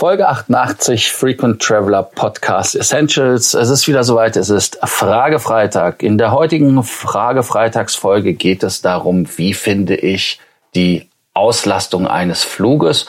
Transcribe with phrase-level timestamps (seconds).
[0.00, 3.52] Folge 88 Frequent Traveler Podcast Essentials.
[3.52, 4.34] Es ist wieder soweit.
[4.34, 6.02] Es ist Fragefreitag.
[6.02, 10.40] In der heutigen Fragefreitagsfolge geht es darum, wie finde ich
[10.74, 13.08] die Auslastung eines Fluges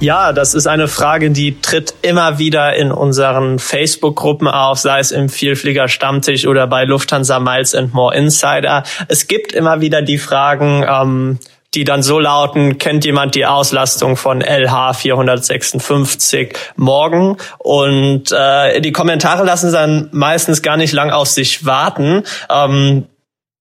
[0.00, 5.10] Ja, das ist eine Frage, die tritt immer wieder in unseren Facebook-Gruppen auf, sei es
[5.10, 8.84] im Vielflieger Stammtisch oder bei Lufthansa Miles and More Insider.
[9.08, 11.38] Es gibt immer wieder die Fragen, ähm,
[11.74, 17.36] die dann so lauten, kennt jemand die Auslastung von LH 456 morgen?
[17.58, 22.22] Und äh, die Kommentare lassen dann meistens gar nicht lang auf sich warten.
[22.48, 23.06] Ähm,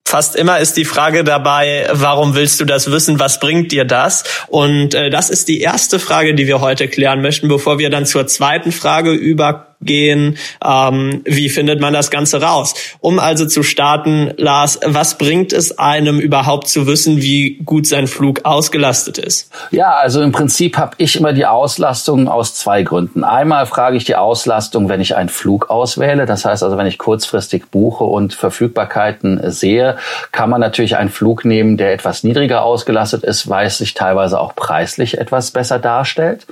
[0.07, 3.20] Fast immer ist die Frage dabei, warum willst du das wissen?
[3.20, 4.23] Was bringt dir das?
[4.47, 8.05] Und äh, das ist die erste Frage, die wir heute klären möchten, bevor wir dann
[8.05, 12.73] zur zweiten Frage über gehen, ähm, wie findet man das Ganze raus?
[13.00, 18.08] Um also zu starten, Lars, was bringt es einem überhaupt zu wissen, wie gut sein
[18.08, 19.52] Flug ausgelastet ist?
[19.72, 23.23] Ja, also im Prinzip habe ich immer die Auslastung aus zwei Gründen.
[23.23, 26.25] Einmal frage ich die Auslastung, wenn ich einen Flug auswähle.
[26.25, 29.98] Das heißt also, wenn ich kurzfristig buche und Verfügbarkeiten sehe,
[30.31, 34.39] kann man natürlich einen Flug nehmen, der etwas niedriger ausgelastet ist, weil es sich teilweise
[34.39, 36.48] auch preislich etwas besser darstellt.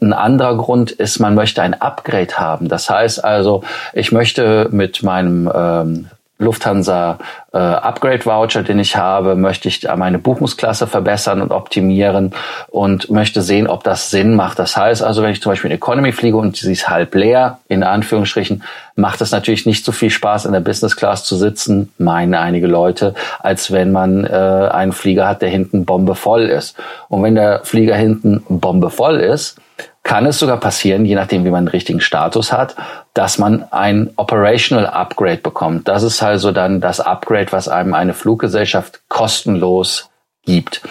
[0.00, 2.68] Ein anderer Grund ist, man möchte ein Upgrade haben haben.
[2.68, 3.62] Das heißt also,
[3.92, 7.18] ich möchte mit meinem ähm, Lufthansa
[7.52, 12.32] äh, Upgrade Voucher, den ich habe, möchte ich meine Buchungsklasse verbessern und optimieren
[12.68, 14.58] und möchte sehen, ob das Sinn macht.
[14.58, 17.60] Das heißt also, wenn ich zum Beispiel in Economy fliege und sie ist halb leer,
[17.68, 18.64] in Anführungsstrichen,
[18.96, 22.66] macht es natürlich nicht so viel Spaß, in der Business Class zu sitzen, meinen einige
[22.66, 26.76] Leute, als wenn man äh, einen Flieger hat, der hinten bombevoll ist.
[27.08, 29.56] Und wenn der Flieger hinten bombevoll ist,
[30.04, 32.76] kann es sogar passieren, je nachdem, wie man den richtigen Status hat,
[33.14, 35.88] dass man ein Operational Upgrade bekommt.
[35.88, 40.10] Das ist also dann das Upgrade, was einem eine Fluggesellschaft kostenlos
[40.44, 40.82] gibt.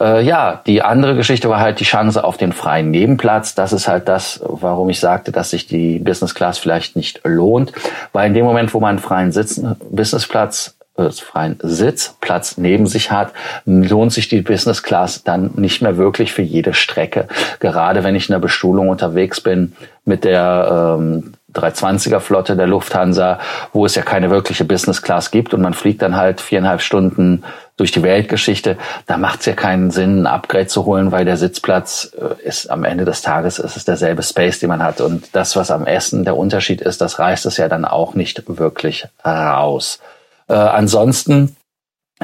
[0.00, 3.54] Äh, ja, die andere Geschichte war halt die Chance auf den freien Nebenplatz.
[3.54, 7.72] Das ist halt das, warum ich sagte, dass sich die Business Class vielleicht nicht lohnt,
[8.12, 10.77] weil in dem Moment, wo man einen freien Sitzen, Businessplatz
[11.20, 13.32] freien Sitzplatz neben sich hat,
[13.64, 17.28] lohnt sich die Business Class dann nicht mehr wirklich für jede Strecke.
[17.60, 23.38] Gerade wenn ich in der Bestuhlung unterwegs bin mit der ähm, 320er Flotte der Lufthansa,
[23.72, 27.42] wo es ja keine wirkliche Business Class gibt und man fliegt dann halt viereinhalb Stunden
[27.76, 28.76] durch die Weltgeschichte,
[29.06, 32.70] da macht es ja keinen Sinn, ein Upgrade zu holen, weil der Sitzplatz äh, ist
[32.70, 35.00] am Ende des Tages ist es derselbe Space, den man hat.
[35.00, 38.42] Und das, was am Essen der Unterschied ist, das reißt es ja dann auch nicht
[38.46, 40.00] wirklich raus.
[40.48, 41.56] Äh, ansonsten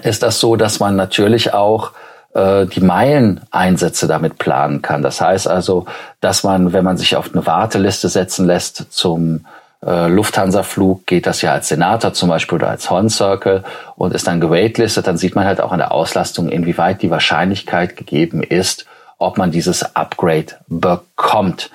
[0.02, 1.92] ist das so, dass man natürlich auch
[2.34, 5.02] äh, die Meileneinsätze damit planen kann.
[5.02, 5.86] Das heißt also,
[6.20, 9.46] dass man, wenn man sich auf eine Warteliste setzen lässt zum
[9.84, 13.64] äh, Lufthansa-Flug, geht das ja als Senator zum Beispiel oder als Horn Circle
[13.96, 17.96] und ist dann gewaitlistet, dann sieht man halt auch an der Auslastung, inwieweit die Wahrscheinlichkeit
[17.96, 18.86] gegeben ist,
[19.18, 21.70] ob man dieses Upgrade bekommt.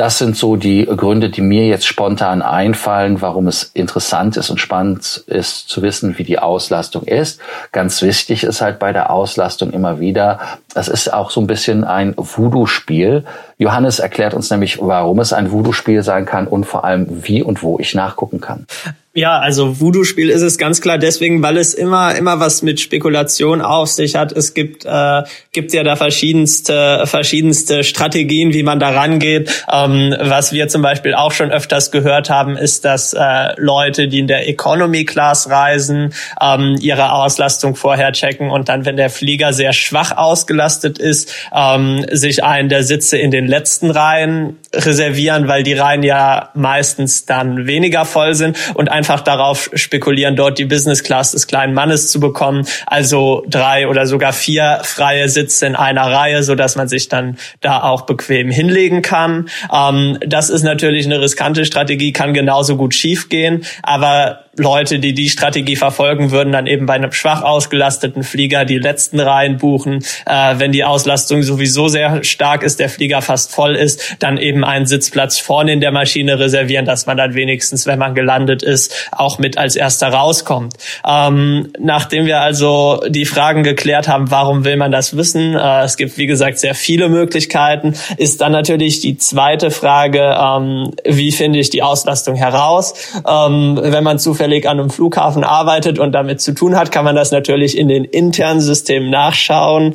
[0.00, 4.58] Das sind so die Gründe, die mir jetzt spontan einfallen, warum es interessant ist und
[4.58, 7.38] spannend ist zu wissen, wie die Auslastung ist.
[7.70, 10.40] Ganz wichtig ist halt bei der Auslastung immer wieder,
[10.74, 13.26] es ist auch so ein bisschen ein Voodoo-Spiel.
[13.58, 17.62] Johannes erklärt uns nämlich, warum es ein Voodoo-Spiel sein kann und vor allem, wie und
[17.62, 18.66] wo ich nachgucken kann.
[19.12, 23.60] Ja, also Voodoo-Spiel ist es ganz klar deswegen, weil es immer immer was mit Spekulation
[23.60, 24.30] auf sich hat.
[24.30, 29.64] Es gibt äh, gibt ja da verschiedenste verschiedenste Strategien, wie man da rangeht.
[29.68, 34.20] Ähm, was wir zum Beispiel auch schon öfters gehört haben, ist, dass äh, Leute, die
[34.20, 39.52] in der Economy Class reisen, ähm, ihre Auslastung vorher checken und dann, wenn der Flieger
[39.52, 45.64] sehr schwach ausgelastet ist, ähm, sich einen der Sitze in den letzten Reihen reservieren, weil
[45.64, 51.02] die Reihen ja meistens dann weniger voll sind und einfach darauf spekulieren, dort die Business
[51.02, 52.66] Class des kleinen Mannes zu bekommen.
[52.84, 57.38] Also drei oder sogar vier freie Sitze in einer Reihe, so dass man sich dann
[57.62, 59.48] da auch bequem hinlegen kann.
[59.74, 65.30] Ähm, das ist natürlich eine riskante Strategie, kann genauso gut schiefgehen, aber Leute, die die
[65.30, 70.04] Strategie verfolgen, würden dann eben bei einem schwach ausgelasteten Flieger die letzten Reihen buchen.
[70.26, 74.64] Äh, wenn die Auslastung sowieso sehr stark ist, der Flieger fast voll ist, dann eben
[74.64, 79.08] einen Sitzplatz vorne in der Maschine reservieren, dass man dann wenigstens, wenn man gelandet ist,
[79.12, 80.74] auch mit als erster rauskommt.
[81.06, 85.54] Ähm, nachdem wir also die Fragen geklärt haben, warum will man das wissen?
[85.54, 87.94] Äh, es gibt, wie gesagt, sehr viele Möglichkeiten.
[88.16, 92.94] Ist dann natürlich die zweite Frage, ähm, wie finde ich die Auslastung heraus?
[93.24, 97.04] Ähm, wenn man zufällig zufällig an einem Flughafen arbeitet und damit zu tun hat, kann
[97.04, 99.94] man das natürlich in den internen Systemen nachschauen.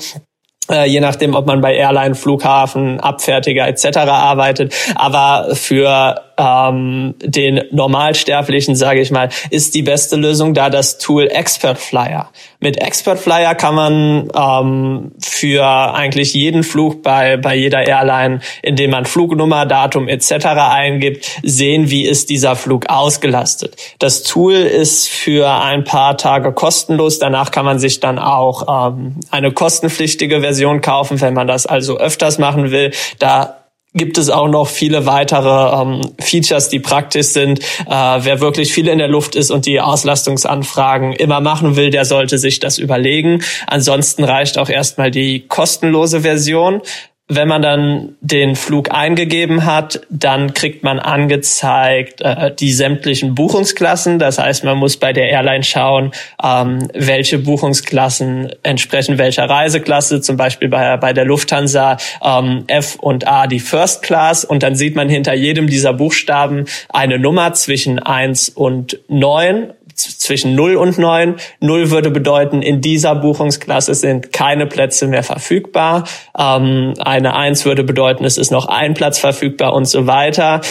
[0.70, 3.98] äh, je nachdem, ob man bei Airline, Flughafen, Abfertiger etc.
[3.98, 4.74] arbeitet.
[4.96, 11.28] Aber für ähm, den Normalsterblichen, sage ich mal, ist die beste Lösung da das Tool
[11.28, 12.30] Expert Flyer.
[12.60, 18.92] Mit Expert Flyer kann man ähm, für eigentlich jeden Flug bei, bei jeder Airline, indem
[18.92, 20.46] man Flugnummer, Datum etc.
[20.46, 23.76] eingibt, sehen, wie ist dieser Flug ausgelastet.
[24.00, 27.20] Das Tool ist für ein paar Tage kostenlos.
[27.20, 31.98] Danach kann man sich dann auch ähm, eine kostenpflichtige Version kaufen, wenn man das also
[31.98, 32.92] öfters machen will.
[33.20, 33.65] Da
[33.96, 37.60] gibt es auch noch viele weitere ähm, Features, die praktisch sind.
[37.60, 42.06] Äh, wer wirklich viel in der Luft ist und die Auslastungsanfragen immer machen will, der
[42.06, 43.42] sollte sich das überlegen.
[43.68, 46.82] Ansonsten reicht auch erstmal die kostenlose Version.
[47.27, 54.19] Wenn man dann den Flug eingegeben hat, dann kriegt man angezeigt äh, die sämtlichen Buchungsklassen.
[54.19, 56.12] Das heißt, man muss bei der Airline schauen,
[56.44, 60.22] ähm, welche Buchungsklassen entsprechen welcher Reiseklasse.
[60.22, 64.45] Zum Beispiel bei, bei der Lufthansa ähm, F und A die First Class.
[64.45, 70.56] Und dann sieht man hinter jedem dieser Buchstaben eine Nummer zwischen eins und neun zwischen
[70.56, 71.38] 0 und 9.
[71.60, 76.08] 0 würde bedeuten, in dieser Buchungsklasse sind keine Plätze mehr verfügbar.
[76.38, 80.62] Ähm, eine 1 würde bedeuten, es ist noch ein Platz verfügbar und so weiter.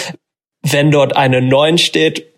[0.63, 2.35] Wenn dort eine 9 steht,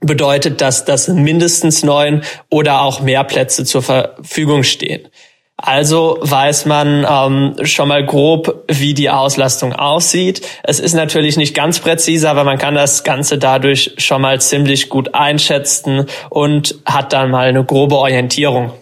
[0.00, 5.08] bedeutet das, dass mindestens neun oder auch mehr Plätze zur Verfügung stehen.
[5.56, 10.46] Also weiß man ähm, schon mal grob, wie die Auslastung aussieht.
[10.62, 14.90] Es ist natürlich nicht ganz präzise, aber man kann das Ganze dadurch schon mal ziemlich
[14.90, 18.72] gut einschätzen und hat dann mal eine grobe Orientierung.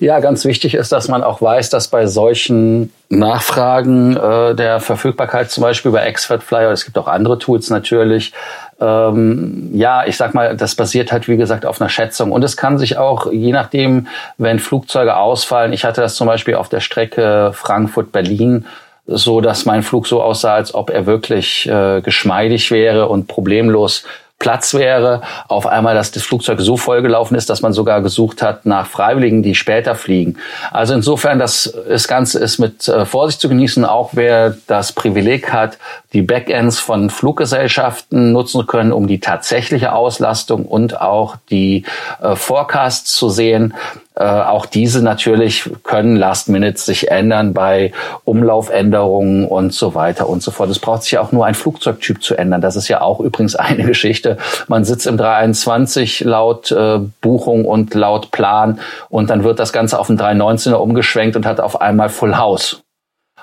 [0.00, 5.50] Ja, ganz wichtig ist, dass man auch weiß, dass bei solchen Nachfragen äh, der Verfügbarkeit,
[5.50, 8.32] zum Beispiel bei Expert Flyer, es gibt auch andere Tools natürlich,
[8.80, 12.32] ähm, ja, ich sag mal, das basiert halt, wie gesagt, auf einer Schätzung.
[12.32, 14.06] Und es kann sich auch, je nachdem,
[14.38, 18.64] wenn Flugzeuge ausfallen, ich hatte das zum Beispiel auf der Strecke Frankfurt-Berlin,
[19.06, 24.04] so dass mein Flug so aussah, als ob er wirklich äh, geschmeidig wäre und problemlos
[24.40, 28.64] Platz wäre, auf einmal, dass das Flugzeug so vollgelaufen ist, dass man sogar gesucht hat
[28.64, 30.38] nach Freiwilligen, die später fliegen.
[30.72, 35.52] Also insofern, das, das Ganze ist mit äh, Vorsicht zu genießen, auch wer das Privileg
[35.52, 35.76] hat,
[36.14, 41.84] die Backends von Fluggesellschaften nutzen können, um die tatsächliche Auslastung und auch die
[42.22, 43.74] äh, Forecasts zu sehen.
[44.16, 47.92] Äh, auch diese natürlich können Last Minutes sich ändern bei
[48.24, 50.68] Umlaufänderungen und so weiter und so fort.
[50.68, 52.60] Es braucht sich auch nur ein Flugzeugtyp zu ändern.
[52.60, 53.86] Das ist ja auch übrigens eine
[54.36, 54.64] Geschichte.
[54.68, 59.98] Man sitzt im 321 laut äh, Buchung und laut Plan und dann wird das Ganze
[59.98, 62.82] auf den 319er umgeschwenkt und hat auf einmal Full House.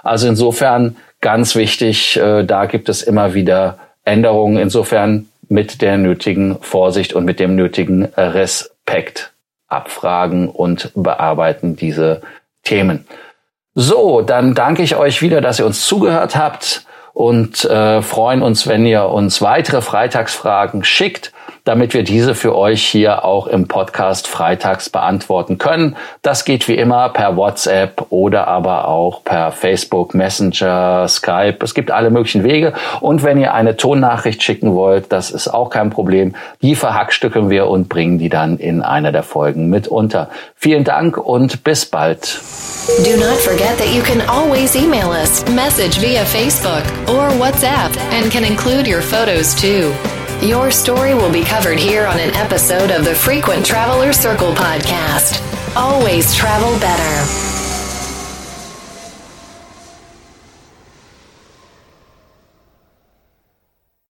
[0.03, 4.57] Also insofern ganz wichtig, äh, da gibt es immer wieder Änderungen.
[4.57, 9.33] Insofern mit der nötigen Vorsicht und mit dem nötigen Respekt
[9.69, 12.21] abfragen und bearbeiten diese
[12.63, 13.05] Themen.
[13.75, 16.86] So, dann danke ich euch wieder, dass ihr uns zugehört habt
[17.17, 21.33] und äh, freuen uns, wenn ihr uns weitere Freitagsfragen schickt
[21.67, 25.97] damit wir diese für euch hier auch im Podcast freitags beantworten können.
[26.21, 31.57] Das geht wie immer per WhatsApp oder aber auch per Facebook, Messenger, Skype.
[31.61, 32.73] Es gibt alle möglichen Wege.
[33.01, 36.35] Und wenn ihr eine Tonnachricht schicken wollt, das ist auch kein Problem.
[36.61, 40.29] Die verhackstücken wir und bringen die dann in einer der Folgen mit unter.
[40.55, 42.39] Vielen Dank und bis bald.
[43.03, 48.31] Do not forget that you can always email us, message via Facebook or WhatsApp and
[48.31, 49.91] can include your photos too.
[50.41, 55.41] Your story will be covered here on an episode of the Frequent Traveler Circle podcast.
[55.75, 57.56] Always travel better.